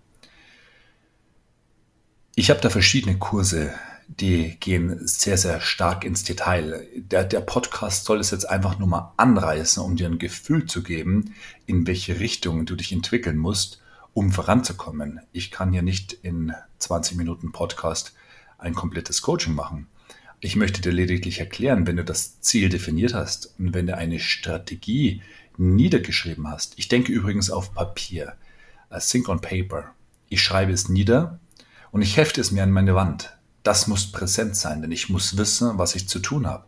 Ich 2.36 2.50
habe 2.50 2.62
da 2.62 2.70
verschiedene 2.70 3.18
Kurse, 3.18 3.74
die 4.08 4.58
gehen 4.60 5.06
sehr, 5.06 5.38
sehr 5.38 5.62
stark 5.62 6.04
ins 6.04 6.24
Detail. 6.24 6.88
Der, 6.96 7.24
der 7.24 7.42
Podcast 7.42 8.06
soll 8.06 8.20
es 8.20 8.32
jetzt 8.32 8.50
einfach 8.50 8.80
nur 8.80 8.88
mal 8.88 9.14
anreißen, 9.18 9.84
um 9.84 9.96
dir 9.96 10.08
ein 10.08 10.18
Gefühl 10.20 10.66
zu 10.66 10.84
geben, 10.84 11.34
in 11.66 11.88
welche 11.88 12.20
Richtung 12.20 12.66
du 12.66 12.76
dich 12.76 12.92
entwickeln 12.92 13.38
musst, 13.38 13.82
um 14.14 14.32
voranzukommen. 14.32 15.22
Ich 15.32 15.52
kann 15.52 15.72
hier 15.72 15.82
nicht 15.82 16.14
in 16.14 16.54
20 16.80 17.18
Minuten 17.18 17.52
Podcast 17.52 18.14
ein 18.58 18.76
komplettes 18.76 19.22
Coaching 19.22 19.56
machen. 19.56 19.88
Ich 20.40 20.56
möchte 20.56 20.82
dir 20.82 20.92
lediglich 20.92 21.40
erklären, 21.40 21.86
wenn 21.88 21.98
du 21.98 22.04
das 22.04 22.42
Ziel 22.42 22.70
definiert 22.70 23.14
hast 23.14 23.54
und 23.60 23.74
wenn 23.74 23.88
du 23.88 23.96
eine 23.96 24.20
Strategie 24.20 25.22
niedergeschrieben 25.58 26.48
hast. 26.48 26.74
Ich 26.78 26.88
denke 26.88 27.12
übrigens 27.12 27.52
auf 27.52 27.74
Papier. 27.74 28.36
Think 29.00 29.30
on 29.30 29.40
Paper. 29.40 29.94
Ich 30.30 30.42
schreibe 30.42 30.72
es 30.72 30.90
nieder 30.90 31.40
und 31.92 32.02
ich 32.02 32.18
hefte 32.18 32.42
es 32.42 32.52
mir 32.52 32.64
an 32.64 32.72
meine 32.72 32.96
Wand. 32.96 33.38
Das 33.64 33.88
muss 33.88 34.12
präsent 34.12 34.56
sein, 34.56 34.82
denn 34.82 34.92
ich 34.92 35.10
muss 35.10 35.38
wissen, 35.38 35.78
was 35.78 35.96
ich 35.96 36.10
zu 36.10 36.20
tun 36.20 36.48
habe. 36.48 36.66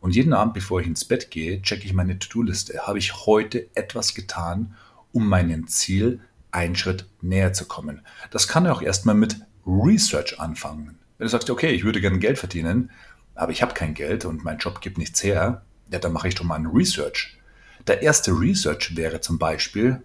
Und 0.00 0.14
jeden 0.14 0.32
Abend, 0.32 0.52
bevor 0.52 0.80
ich 0.80 0.86
ins 0.86 1.04
Bett 1.04 1.30
gehe, 1.30 1.62
checke 1.62 1.86
ich 1.86 1.94
meine 1.94 2.18
To-Do-Liste. 2.18 2.86
Habe 2.86 2.98
ich 2.98 3.26
heute 3.26 3.68
etwas 3.74 4.14
getan, 4.14 4.74
um 5.12 5.26
meinem 5.28 5.68
Ziel 5.68 6.20
einen 6.54 6.76
Schritt 6.76 7.06
näher 7.20 7.52
zu 7.52 7.66
kommen? 7.66 8.02
Das 8.30 8.48
kann 8.48 8.64
ja 8.64 8.72
auch 8.72 8.82
erstmal 8.82 9.14
mit 9.14 9.36
Research 9.66 10.40
anfangen. 10.40 10.98
Wenn 11.18 11.26
du 11.26 11.30
sagst, 11.30 11.50
okay, 11.50 11.70
ich 11.70 11.84
würde 11.84 12.00
gerne 12.00 12.18
Geld 12.18 12.38
verdienen, 12.38 12.90
aber 13.34 13.52
ich 13.52 13.62
habe 13.62 13.74
kein 13.74 13.94
Geld 13.94 14.24
und 14.24 14.44
mein 14.44 14.58
Job 14.58 14.80
gibt 14.80 14.98
nichts 14.98 15.22
her, 15.22 15.64
ja, 15.90 15.98
dann 15.98 16.12
mache 16.12 16.28
ich 16.28 16.34
doch 16.34 16.44
mal 16.44 16.56
ein 16.56 16.66
Research. 16.66 17.38
Der 17.86 18.02
erste 18.02 18.32
Research 18.32 18.96
wäre 18.96 19.20
zum 19.20 19.38
Beispiel, 19.38 20.02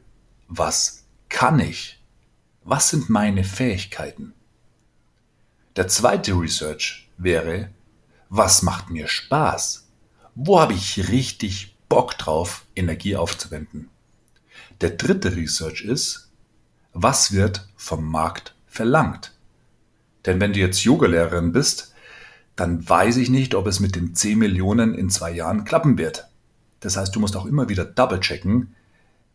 was 0.48 1.06
kann 1.30 1.60
ich? 1.60 2.02
Was 2.64 2.90
sind 2.90 3.10
meine 3.10 3.44
Fähigkeiten? 3.44 4.34
Der 5.76 5.88
zweite 5.88 6.34
Research 6.34 7.10
wäre, 7.18 7.70
was 8.30 8.64
macht 8.64 8.90
mir 8.90 9.08
Spaß? 9.08 9.88
Wo 10.36 10.60
habe 10.60 10.74
ich 10.74 11.10
richtig 11.10 11.76
Bock 11.88 12.18
drauf, 12.18 12.66
Energie 12.76 13.16
aufzuwenden? 13.16 13.90
Der 14.82 14.92
dritte 14.92 15.36
Research 15.36 15.82
ist, 15.82 16.29
was 16.94 17.32
wird 17.32 17.68
vom 17.76 18.06
Markt 18.10 18.56
verlangt? 18.68 19.34
Denn 20.26 20.40
wenn 20.40 20.54
du 20.54 20.60
jetzt 20.60 20.84
Yogalehrerin 20.84 21.52
bist, 21.52 21.94
dann 22.56 22.88
weiß 22.88 23.18
ich 23.18 23.30
nicht, 23.30 23.56
ob 23.56 23.68
es 23.68 23.80
mit 23.80 23.96
den 23.96 24.16
10 24.16 24.38
Millionen 24.38 24.94
in 24.94 25.10
zwei 25.10 25.32
Jahren 25.32 25.64
klappen 25.64 25.98
wird. 25.98 26.28
Das 26.82 26.98
heißt, 26.98 27.16
du 27.16 27.20
musst 27.20 27.36
auch 27.36 27.46
immer 27.46 27.70
wieder 27.70 27.86
double 27.86 28.20
checken, 28.20 28.76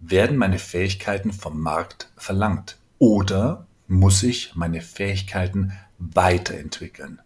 werden 0.01 0.37
meine 0.37 0.59
Fähigkeiten 0.59 1.33
vom 1.33 1.61
Markt 1.61 2.11
verlangt 2.17 2.77
oder 2.99 3.67
muss 3.87 4.23
ich 4.23 4.55
meine 4.55 4.81
Fähigkeiten 4.81 5.73
weiterentwickeln? 5.99 7.21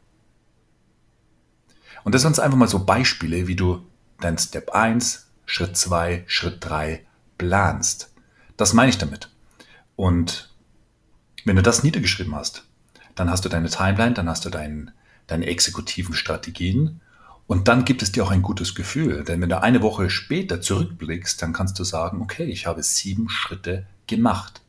Und 2.05 2.15
das 2.15 2.23
sind 2.23 2.39
einfach 2.39 2.59
mal 2.59 2.69
so 2.69 2.85
Beispiele, 2.85 3.49
wie 3.49 3.57
du 3.57 3.85
dein 4.21 4.39
Step 4.39 4.71
1, 4.71 5.27
Schritt 5.47 5.77
2, 5.77 6.25
Schritt 6.27 6.59
3 6.61 7.05
planst. 7.39 8.13
Das 8.57 8.73
meine 8.73 8.91
ich 8.91 8.99
damit. 8.99 9.31
Und 9.99 10.49
wenn 11.45 11.57
du 11.57 11.63
das 11.63 11.83
niedergeschrieben 11.83 12.33
hast, 12.37 12.63
dann 13.17 13.29
hast 13.29 13.45
du 13.45 13.49
deine 13.49 13.69
Timeline, 13.69 14.15
dann 14.15 14.29
hast 14.29 14.45
du 14.45 14.49
dein, 14.49 14.93
deine 15.27 15.47
exekutiven 15.47 16.15
Strategien 16.15 17.01
und 17.49 17.67
dann 17.67 17.85
gibt 17.85 18.03
es 18.03 18.13
dir 18.13 18.23
auch 18.23 18.31
ein 18.31 18.43
gutes 18.43 18.77
Gefühl, 18.77 19.25
denn 19.25 19.41
wenn 19.41 19.49
du 19.49 19.61
eine 19.61 19.83
Woche 19.83 20.09
später 20.09 20.61
zurückblickst, 20.61 21.43
dann 21.43 21.53
kannst 21.53 21.81
du 21.81 21.83
sagen, 21.83 22.23
okay, 22.23 22.45
ich 22.45 22.67
habe 22.69 22.81
sieben 22.85 23.29
Schritte 23.29 23.87
gemacht. 24.07 24.63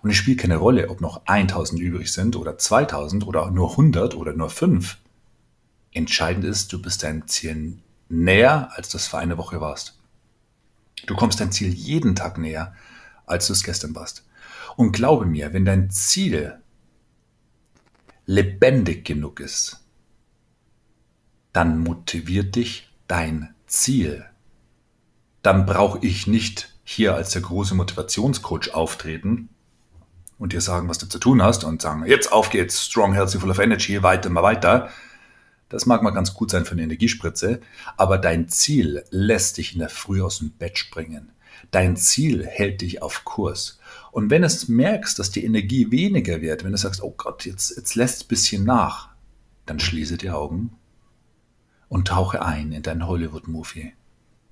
Und 0.00 0.08
es 0.08 0.16
spielt 0.16 0.40
keine 0.40 0.56
Rolle, 0.56 0.88
ob 0.88 1.02
noch 1.02 1.26
1000 1.26 1.78
übrig 1.78 2.10
sind 2.10 2.34
oder 2.34 2.56
2000 2.56 3.26
oder 3.26 3.50
nur 3.50 3.72
100 3.72 4.14
oder 4.14 4.32
nur 4.32 4.48
5. 4.48 4.96
Entscheidend 5.92 6.46
ist, 6.46 6.72
du 6.72 6.80
bist 6.80 7.02
deinem 7.02 7.28
Ziel 7.28 7.76
näher, 8.08 8.70
als 8.76 8.88
du 8.88 8.96
es 8.96 9.08
vor 9.08 9.20
einer 9.20 9.36
Woche 9.36 9.60
warst. 9.60 9.98
Du 11.04 11.14
kommst 11.16 11.38
dein 11.38 11.52
Ziel 11.52 11.68
jeden 11.68 12.16
Tag 12.16 12.38
näher, 12.38 12.74
als 13.26 13.46
du 13.46 13.52
es 13.52 13.62
gestern 13.62 13.94
warst. 13.94 14.24
Und 14.80 14.92
glaube 14.92 15.26
mir, 15.26 15.52
wenn 15.52 15.66
dein 15.66 15.90
Ziel 15.90 16.58
lebendig 18.24 19.04
genug 19.04 19.38
ist, 19.38 19.84
dann 21.52 21.80
motiviert 21.80 22.56
dich 22.56 22.90
dein 23.06 23.54
Ziel. 23.66 24.24
Dann 25.42 25.66
brauche 25.66 25.98
ich 26.00 26.26
nicht 26.26 26.74
hier 26.82 27.14
als 27.14 27.32
der 27.32 27.42
große 27.42 27.74
Motivationscoach 27.74 28.72
auftreten 28.72 29.50
und 30.38 30.54
dir 30.54 30.62
sagen, 30.62 30.88
was 30.88 30.96
du 30.96 31.04
zu 31.04 31.18
tun 31.18 31.42
hast 31.42 31.62
und 31.62 31.82
sagen, 31.82 32.06
jetzt 32.06 32.32
auf 32.32 32.48
geht's, 32.48 32.82
strong, 32.82 33.12
healthy, 33.12 33.38
full 33.38 33.50
of 33.50 33.58
energy, 33.58 34.02
weiter, 34.02 34.30
mal 34.30 34.42
weiter. 34.42 34.88
Das 35.68 35.84
mag 35.84 36.02
mal 36.02 36.12
ganz 36.12 36.32
gut 36.32 36.50
sein 36.50 36.64
für 36.64 36.72
eine 36.72 36.84
Energiespritze, 36.84 37.60
aber 37.98 38.16
dein 38.16 38.48
Ziel 38.48 39.04
lässt 39.10 39.58
dich 39.58 39.74
in 39.74 39.80
der 39.80 39.90
Früh 39.90 40.22
aus 40.22 40.38
dem 40.38 40.52
Bett 40.52 40.78
springen. 40.78 41.32
Dein 41.70 41.98
Ziel 41.98 42.46
hält 42.46 42.80
dich 42.80 43.02
auf 43.02 43.26
Kurs. 43.26 43.78
Und 44.12 44.30
wenn 44.30 44.42
es 44.42 44.68
merkst, 44.68 45.18
dass 45.18 45.30
die 45.30 45.44
Energie 45.44 45.90
weniger 45.90 46.40
wird, 46.40 46.64
wenn 46.64 46.72
du 46.72 46.78
sagst, 46.78 47.02
oh 47.02 47.14
Gott, 47.16 47.46
jetzt, 47.46 47.76
jetzt 47.76 47.94
lässt 47.94 48.16
es 48.16 48.24
ein 48.24 48.28
bisschen 48.28 48.64
nach, 48.64 49.10
dann 49.66 49.78
schließe 49.78 50.16
die 50.16 50.30
Augen 50.30 50.72
und 51.88 52.08
tauche 52.08 52.42
ein 52.42 52.72
in 52.72 52.82
dein 52.82 53.06
Hollywood-Movie. 53.06 53.92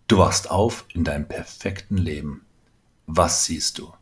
Du 0.07 0.19
wachst 0.19 0.51
auf 0.51 0.85
in 0.95 1.05
deinem 1.05 1.27
perfekten 1.27 1.97
Leben. 1.97 2.47
Was 3.07 3.45
siehst 3.45 3.79
du? 3.79 3.93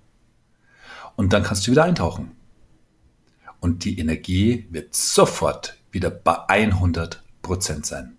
Und 1.17 1.33
dann 1.33 1.43
kannst 1.43 1.67
du 1.67 1.71
wieder 1.71 1.85
eintauchen. 1.85 2.33
Und 3.61 3.85
die 3.85 3.99
Energie 3.99 4.67
wird 4.71 4.95
sofort 4.95 5.79
wieder 5.91 6.11
bei 6.11 6.47
100% 6.49 7.87
sein. 7.87 8.17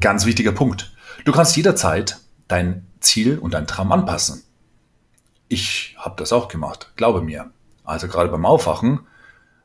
Ganz 0.00 0.24
wichtiger 0.24 0.52
Punkt. 0.52 0.94
Du 1.24 1.32
kannst 1.32 1.56
jederzeit 1.56 2.20
dein 2.48 2.86
Ziel 3.00 3.38
und 3.38 3.54
dein 3.54 3.66
Traum 3.66 3.92
anpassen. 3.92 4.42
Ich 5.48 5.94
habe 5.98 6.16
das 6.18 6.32
auch 6.32 6.48
gemacht, 6.48 6.92
glaube 6.96 7.22
mir. 7.22 7.50
Also 7.84 8.08
gerade 8.08 8.30
beim 8.30 8.44
Aufwachen, 8.44 9.00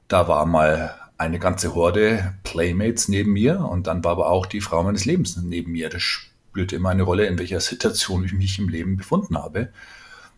da 0.07 0.27
war 0.27 0.45
mal 0.45 0.95
eine 1.17 1.39
ganze 1.39 1.75
Horde 1.75 2.35
Playmates 2.43 3.07
neben 3.07 3.33
mir 3.33 3.59
und 3.59 3.87
dann 3.87 4.03
war 4.03 4.11
aber 4.11 4.29
auch 4.29 4.45
die 4.45 4.61
Frau 4.61 4.83
meines 4.83 5.05
Lebens 5.05 5.37
neben 5.37 5.71
mir. 5.71 5.89
Das 5.89 6.01
spielte 6.01 6.75
immer 6.75 6.89
eine 6.89 7.03
Rolle, 7.03 7.25
in 7.25 7.39
welcher 7.39 7.61
Situation 7.61 8.25
ich 8.25 8.33
mich 8.33 8.59
im 8.59 8.69
Leben 8.69 8.97
befunden 8.97 9.37
habe. 9.37 9.71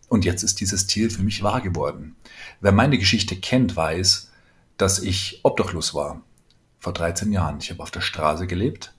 Und 0.09 0.25
jetzt 0.25 0.43
ist 0.43 0.59
dieses 0.59 0.87
Ziel 0.87 1.09
für 1.09 1.23
mich 1.23 1.41
wahr 1.41 1.61
geworden. 1.61 2.15
Wer 2.61 2.71
meine 2.71 2.97
Geschichte 2.97 3.35
kennt, 3.35 3.75
weiß, 3.75 4.31
dass 4.77 4.99
ich 4.99 5.39
obdachlos 5.43 5.93
war. 5.93 6.21
Vor 6.79 6.93
13 6.93 7.31
Jahren. 7.31 7.59
Ich 7.59 7.71
habe 7.71 7.81
auf 7.81 7.91
der 7.91 8.01
Straße 8.01 8.45
gelebt, 8.45 8.93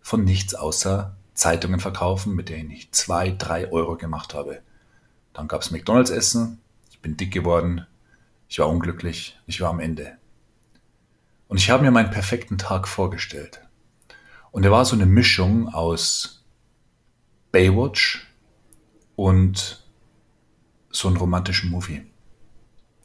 von 0.00 0.24
nichts 0.24 0.54
außer 0.54 1.16
Zeitungen 1.34 1.80
verkaufen, 1.80 2.34
mit 2.34 2.48
denen 2.48 2.70
ich 2.70 2.92
zwei, 2.92 3.30
drei 3.30 3.70
Euro 3.70 3.96
gemacht 3.96 4.34
habe. 4.34 4.62
Dann 5.32 5.48
gab 5.48 5.62
es 5.62 5.70
McDonalds 5.70 6.10
Essen, 6.10 6.60
ich 6.90 7.00
bin 7.00 7.16
dick 7.16 7.32
geworden, 7.32 7.86
ich 8.48 8.58
war 8.58 8.68
unglücklich, 8.68 9.38
ich 9.46 9.60
war 9.60 9.70
am 9.70 9.80
Ende. 9.80 10.18
Und 11.48 11.58
ich 11.58 11.70
habe 11.70 11.82
mir 11.82 11.90
meinen 11.90 12.10
perfekten 12.10 12.58
Tag 12.58 12.88
vorgestellt. 12.88 13.60
Und 14.50 14.64
er 14.64 14.70
war 14.70 14.84
so 14.84 14.94
eine 14.94 15.06
Mischung 15.06 15.68
aus 15.68 16.44
Baywatch 17.52 18.26
und 19.16 19.84
so 20.90 21.08
einem 21.08 21.16
romantischen 21.16 21.70
Movie. 21.70 22.06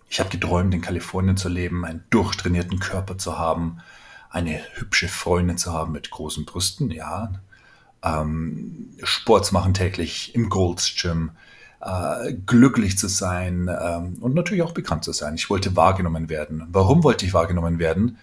Ich 0.09 0.19
habe 0.19 0.29
geträumt, 0.29 0.73
in 0.73 0.81
Kalifornien 0.81 1.37
zu 1.37 1.49
leben, 1.49 1.85
einen 1.85 2.03
durchtrainierten 2.09 2.79
Körper 2.79 3.17
zu 3.17 3.37
haben, 3.37 3.79
eine 4.29 4.59
hübsche 4.75 5.07
Freundin 5.07 5.57
zu 5.57 5.73
haben 5.73 5.91
mit 5.91 6.09
großen 6.09 6.45
Brüsten, 6.45 6.91
ja, 6.91 7.33
ähm, 8.03 8.93
Sport 9.03 9.51
machen 9.51 9.73
täglich 9.73 10.35
im 10.35 10.49
Gold's 10.49 10.95
Gym, 10.95 11.31
äh, 11.81 12.33
glücklich 12.33 12.97
zu 12.97 13.07
sein 13.07 13.69
ähm, 13.69 14.17
und 14.21 14.33
natürlich 14.33 14.63
auch 14.63 14.73
bekannt 14.73 15.03
zu 15.03 15.13
sein. 15.13 15.35
Ich 15.35 15.49
wollte 15.49 15.75
wahrgenommen 15.75 16.29
werden. 16.29 16.67
Warum 16.71 17.03
wollte 17.03 17.25
ich 17.25 17.33
wahrgenommen 17.33 17.79
werden? 17.79 18.17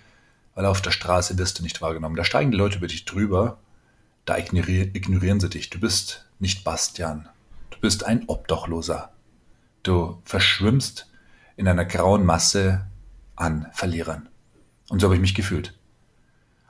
Weil 0.55 0.67
auf 0.67 0.83
der 0.83 0.91
Straße 0.91 1.39
wirst 1.39 1.59
du 1.59 1.63
nicht 1.63 1.81
wahrgenommen. 1.81 2.17
Da 2.17 2.25
steigen 2.25 2.51
die 2.51 2.57
Leute 2.57 2.79
über 2.79 2.87
dich 2.87 3.05
drüber, 3.05 3.59
da 4.25 4.37
ignorieren, 4.37 4.91
ignorieren 4.95 5.41
sie 5.41 5.49
dich. 5.49 5.71
Du 5.71 5.81
bist 5.81 6.27
nicht 6.39 6.65
Bastian. 6.65 7.29
Du 7.71 7.79
bist 7.81 8.05
ein 8.05 8.25
Obdachloser. 8.27 9.13
Du 9.83 10.21
verschwimmst 10.25 11.11
in 11.57 11.69
einer 11.69 11.85
grauen 11.85 12.25
Masse 12.25 12.87
an 13.37 13.67
Verlierern. 13.73 14.29
Und 14.89 15.01
so 15.01 15.07
habe 15.07 15.15
ich 15.15 15.21
mich 15.21 15.35
gefühlt. 15.35 15.75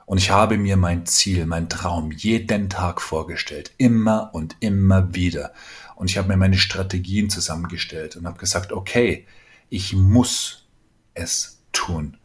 Und 0.05 0.17
ich 0.17 0.31
habe 0.31 0.57
mir 0.57 0.77
mein 0.77 1.05
Ziel, 1.05 1.45
mein 1.45 1.69
Traum 1.69 2.11
jeden 2.11 2.69
Tag 2.69 3.01
vorgestellt, 3.01 3.71
immer 3.77 4.29
und 4.33 4.55
immer 4.59 5.13
wieder. 5.15 5.53
Und 5.95 6.09
ich 6.09 6.17
habe 6.17 6.27
mir 6.27 6.37
meine 6.37 6.57
Strategien 6.57 7.29
zusammengestellt 7.29 8.15
und 8.15 8.25
habe 8.25 8.39
gesagt, 8.39 8.71
okay, 8.71 9.25
ich 9.69 9.93
muss 9.93 10.65
es 11.13 11.61
tun. 11.71 12.17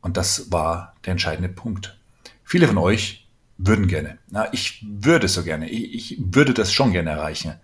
Und 0.00 0.16
das 0.16 0.52
war 0.52 0.94
der 1.04 1.12
entscheidende 1.12 1.48
Punkt. 1.48 1.98
Viele 2.44 2.68
von 2.68 2.78
euch 2.78 3.28
würden 3.58 3.86
gerne, 3.86 4.18
na, 4.28 4.52
ich 4.52 4.84
würde 4.86 5.28
so 5.28 5.42
gerne, 5.44 5.68
ich, 5.68 5.94
ich 5.94 6.18
würde 6.18 6.54
das 6.54 6.72
schon 6.72 6.92
gerne 6.92 7.10
erreichen. 7.10 7.54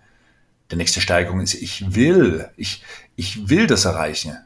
Die 0.71 0.75
nächste 0.75 1.01
Steigerung 1.01 1.41
ist, 1.41 1.55
ich 1.55 1.95
will, 1.95 2.49
ich, 2.55 2.83
ich 3.15 3.49
will 3.49 3.67
das 3.67 3.85
erreichen. 3.85 4.37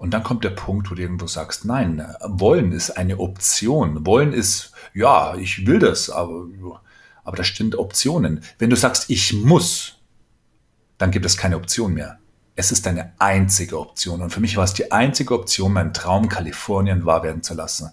Und 0.00 0.12
dann 0.12 0.22
kommt 0.22 0.44
der 0.44 0.50
Punkt, 0.50 0.90
wo 0.90 0.94
du 0.94 1.02
irgendwo 1.02 1.26
sagst, 1.26 1.66
nein, 1.66 2.02
wollen 2.22 2.72
ist 2.72 2.96
eine 2.96 3.18
Option. 3.18 4.06
Wollen 4.06 4.32
ist, 4.32 4.72
ja, 4.94 5.34
ich 5.36 5.66
will 5.66 5.78
das, 5.78 6.08
aber, 6.08 6.46
aber 7.22 7.36
da 7.36 7.44
sind 7.44 7.76
Optionen. 7.76 8.42
Wenn 8.58 8.70
du 8.70 8.76
sagst, 8.76 9.10
ich 9.10 9.34
muss, 9.34 9.98
dann 10.96 11.10
gibt 11.10 11.26
es 11.26 11.36
keine 11.36 11.56
Option 11.56 11.92
mehr. 11.92 12.18
Es 12.56 12.72
ist 12.72 12.86
eine 12.86 13.12
einzige 13.18 13.78
Option. 13.78 14.22
Und 14.22 14.30
für 14.30 14.40
mich 14.40 14.56
war 14.56 14.64
es 14.64 14.72
die 14.72 14.90
einzige 14.90 15.34
Option, 15.34 15.74
meinen 15.74 15.92
Traum 15.92 16.30
Kalifornien 16.30 17.04
wahr 17.04 17.22
werden 17.22 17.42
zu 17.42 17.52
lassen. 17.52 17.90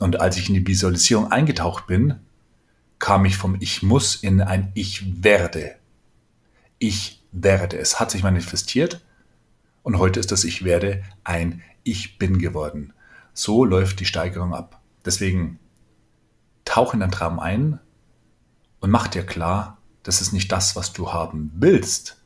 Und 0.00 0.20
als 0.20 0.36
ich 0.36 0.48
in 0.48 0.56
die 0.56 0.66
Visualisierung 0.66 1.30
eingetaucht 1.30 1.86
bin, 1.86 2.18
kam 2.98 3.24
ich 3.24 3.36
vom 3.36 3.56
Ich 3.60 3.84
muss 3.84 4.16
in 4.16 4.40
ein 4.40 4.72
Ich 4.74 5.22
werde. 5.22 5.76
Ich 6.80 7.22
werde. 7.30 7.78
Es 7.78 8.00
hat 8.00 8.10
sich 8.10 8.24
manifestiert 8.24 9.00
und 9.84 9.98
heute 9.98 10.18
ist 10.18 10.32
das 10.32 10.42
Ich 10.42 10.64
werde 10.64 11.04
ein 11.22 11.62
Ich 11.84 12.18
bin 12.18 12.38
geworden. 12.38 12.92
So 13.34 13.64
läuft 13.64 14.00
die 14.00 14.06
Steigerung 14.06 14.54
ab. 14.54 14.80
Deswegen 15.04 15.60
tauch 16.64 16.94
in 16.94 17.00
dein 17.00 17.12
Traum 17.12 17.38
ein 17.38 17.78
und 18.80 18.90
mach 18.90 19.06
dir 19.06 19.24
klar, 19.24 19.78
das 20.02 20.20
ist 20.20 20.32
nicht 20.32 20.50
das, 20.50 20.74
was 20.74 20.92
du 20.92 21.12
haben 21.12 21.52
willst. 21.54 22.22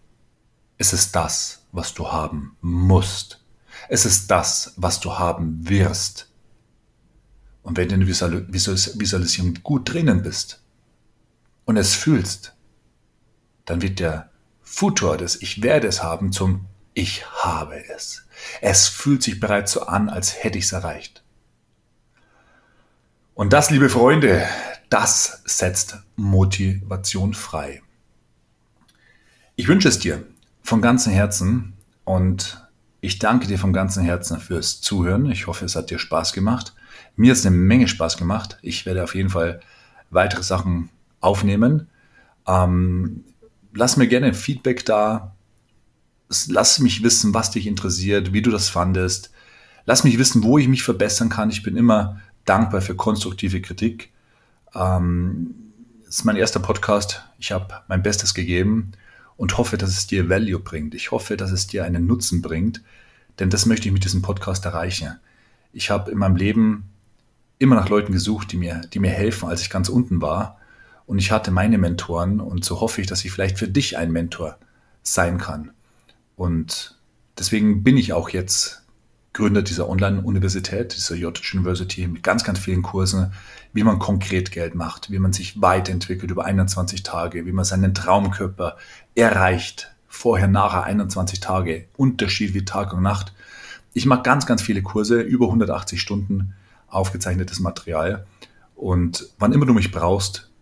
Es 0.79 0.93
ist 0.93 1.17
das, 1.17 1.67
was 1.73 1.93
du 1.95 2.11
haben 2.11 2.57
musst. 2.61 3.45
Es 3.89 4.07
ist 4.07 4.31
das, 4.31 4.75
was 4.77 5.01
du 5.01 5.19
haben 5.19 5.69
wirst. 5.69 6.31
Und 7.63 7.77
wenn 7.77 7.89
du 7.89 7.97
in 7.97 8.01
der 8.01 8.09
Visualisierung 8.09 9.55
gut 9.65 9.93
drinnen 9.93 10.23
bist 10.23 10.63
und 11.65 11.77
es 11.77 11.95
fühlst, 11.95 12.55
dann 13.65 13.83
wird 13.83 13.99
der 13.99 14.31
Futur 14.63 15.17
des 15.17 15.43
Ich 15.43 15.63
werde 15.63 15.89
es 15.89 16.03
haben 16.05 16.31
zum 16.31 16.67
ich 16.99 17.25
habe 17.45 17.89
es. 17.95 18.27
Es 18.61 18.89
fühlt 18.89 19.23
sich 19.23 19.39
bereits 19.39 19.71
so 19.71 19.83
an, 19.83 20.09
als 20.09 20.43
hätte 20.43 20.59
ich 20.59 20.65
es 20.65 20.73
erreicht. 20.73 21.23
Und 23.35 23.53
das, 23.53 23.71
liebe 23.71 23.89
Freunde, 23.89 24.45
das 24.91 25.43
setzt 25.45 25.99
Motivation 26.17 27.35
frei. 27.35 27.83
Ich 29.55 29.69
wünsche 29.69 29.89
es 29.89 30.01
dir 30.01 30.27
von 30.63 30.83
ganzem 30.83 31.13
Herzen 31.13 31.75
und 32.05 32.67
ich 33.01 33.21
danke 33.21 33.47
dir 33.47 33.61
von 33.61 33.73
ganzem 33.73 34.03
Herzen 34.03 34.41
fürs 34.41 34.81
Zuhören. 34.81 35.31
Ich 35.31 35.47
hoffe, 35.47 35.67
es 35.67 35.77
hat 35.77 35.91
dir 35.91 36.01
Spaß 36.01 36.33
gemacht. 36.33 36.75
Mir 37.15 37.31
hat 37.31 37.39
es 37.39 37.47
eine 37.47 37.55
Menge 37.55 37.87
Spaß 37.87 38.17
gemacht. 38.17 38.59
Ich 38.61 38.87
werde 38.87 39.05
auf 39.05 39.15
jeden 39.15 39.31
Fall 39.31 39.61
weitere 40.11 40.43
Sachen 40.43 40.91
aufnehmen. 41.21 41.87
Ähm, 42.49 43.25
lass 43.73 43.97
mir 43.97 44.09
gerne 44.09 44.35
Feedback 44.35 44.85
da 44.85 45.37
lass 46.49 46.79
mich 46.79 47.03
wissen, 47.03 47.35
was 47.35 47.51
dich 47.51 47.67
interessiert, 47.67 48.33
wie 48.33 48.43
du 48.43 48.51
das 48.51 48.69
fandest. 48.69 49.31
Lass 49.87 50.05
mich 50.05 50.19
wissen, 50.19 50.43
wo 50.43 50.59
ich 50.59 50.69
mich 50.69 50.83
verbessern 50.83 51.29
kann. 51.29 51.51
Ich 51.51 51.63
bin 51.63 51.77
immer 51.77 52.21
dankbar 52.45 52.81
für 52.81 52.95
konstruktive 52.95 53.61
Kritik. 53.61 54.11
Ähm, 54.75 55.55
es 56.09 56.17
ist 56.17 56.25
mein 56.25 56.37
erster 56.37 56.61
Podcast. 56.61 57.25
Ich 57.39 57.53
habe 57.53 57.83
mein 57.89 58.03
Bestes 58.03 58.35
gegeben 58.35 58.93
und 59.37 59.57
hoffe, 59.57 59.79
dass 59.79 59.91
es 59.91 60.07
dir 60.07 60.29
Value 60.29 60.59
bringt. 60.59 60.95
Ich 60.95 61.11
hoffe, 61.11 61.37
dass 61.37 61.53
es 61.53 61.67
dir 61.67 61.85
einen 61.85 62.07
Nutzen 62.07 62.43
bringt, 62.43 62.83
denn 63.39 63.51
das 63.51 63.67
möchte 63.67 63.89
ich 63.89 63.93
mit 63.93 64.05
diesem 64.05 64.23
Podcast 64.23 64.65
erreichen. 64.65 65.19
Ich 65.73 65.91
habe 65.91 66.11
in 66.11 66.19
meinem 66.19 66.37
Leben 66.37 66.91
immer 67.59 67.77
nach 67.77 67.89
Leuten 67.89 68.13
gesucht, 68.13 68.53
die 68.53 68.57
mir, 68.57 68.83
die 68.93 68.99
mir 68.99 69.11
helfen, 69.11 69.49
als 69.49 69.63
ich 69.63 69.71
ganz 69.71 69.89
unten 69.89 70.21
war. 70.21 70.59
Und 71.07 71.19
ich 71.19 71.31
hatte 71.31 71.51
meine 71.51 71.79
Mentoren 71.79 72.41
und 72.41 72.65
so 72.65 72.81
hoffe 72.81 73.01
ich, 73.01 73.07
dass 73.07 73.25
ich 73.25 73.33
vielleicht 73.33 73.59
für 73.59 73.69
dich 73.69 73.97
ein 73.97 74.13
Mentor 74.13 74.59
sein 75.03 75.39
kann. 75.39 75.71
Und 76.39 76.97
deswegen 77.37 77.83
bin 77.83 77.97
ich 77.97 78.13
auch 78.13 78.29
jetzt 78.29 78.85
Gründer 79.33 79.61
dieser 79.61 79.89
Online-Universität, 79.89 80.95
dieser 80.95 81.17
Yottage 81.17 81.51
University, 81.55 82.07
mit 82.07 82.23
ganz, 82.23 82.45
ganz 82.45 82.61
vielen 82.61 82.83
Kursen, 82.83 83.33
wie 83.73 83.83
man 83.83 83.99
konkret 83.99 84.53
Geld 84.53 84.77
macht, 84.77 85.11
wie 85.11 85.19
man 85.19 85.33
sich 85.33 85.61
weiterentwickelt 85.61 86.31
über 86.31 86.45
21 86.45 87.03
Tage, 87.03 87.45
wie 87.45 87.51
man 87.51 87.65
seinen 87.65 87.93
Traumkörper 87.93 88.77
erreicht, 89.17 89.93
vorher, 90.07 90.47
nachher 90.47 90.85
21 90.85 91.41
Tage, 91.41 91.87
Unterschied 91.97 92.55
wie 92.55 92.65
Tag 92.65 92.93
und 92.93 93.03
Nacht. 93.03 93.35
Ich 93.93 94.07
mache 94.07 94.23
ganz, 94.23 94.47
ganz 94.47 94.63
viele 94.63 94.83
Kurse, 94.83 95.21
über 95.21 95.47
180 95.47 96.01
Stunden 96.01 96.55
aufgezeichnetes 96.87 97.59
Material. 97.59 98.27
Und 98.77 99.29
wann 99.41 99.53
immer 99.53 99.67
du 99.67 99.75
mich 99.75 99.91
brauchst, 99.91 100.53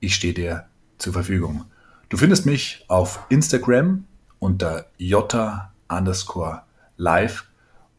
ich 0.00 0.14
stehe 0.14 0.32
dir 0.32 0.64
zur 0.96 1.12
Verfügung. 1.12 1.66
Du 2.08 2.16
findest 2.16 2.46
mich 2.46 2.86
auf 2.88 3.20
Instagram 3.28 4.04
unter 4.38 4.86
Jota 4.96 5.72
underscore 5.88 6.62
live. 6.96 7.44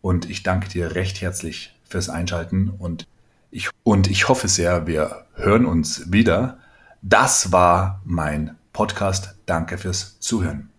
Und 0.02 0.30
ich 0.30 0.43
danke 0.43 0.69
dir 0.69 0.95
recht 0.95 1.21
herzlich 1.21 1.75
fürs 1.88 2.10
Einschalten 2.10 2.69
und 2.69 3.06
ich, 3.52 3.69
und 3.84 4.08
ich 4.08 4.30
hoffe 4.30 4.47
sehr, 4.47 4.86
wir 4.86 5.25
hören 5.34 5.65
uns 5.65 6.12
wieder. 6.12 6.60
Das 7.02 7.52
war 7.52 8.02
mein 8.06 8.56
Podcast. 8.73 9.36
Danke 9.45 9.78
fürs 9.78 10.19
Zuhören. 10.19 10.69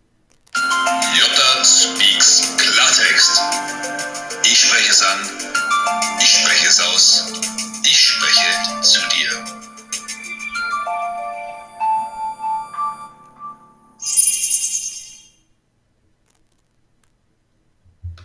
Jota 0.55 1.65
speaks 1.65 2.57
Klartext. 2.57 3.41
Ich 4.45 4.59
spreche 4.61 4.91
es 4.91 5.03
an, 5.03 5.19
ich 6.21 6.31
spreche 6.31 6.69
es 6.69 6.81
aus, 6.81 7.33
ich 7.83 7.99
spreche 7.99 8.81
zu 8.83 9.01
dir. 9.09 9.60